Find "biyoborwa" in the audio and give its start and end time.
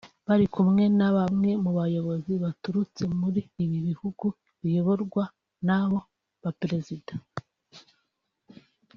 4.61-5.23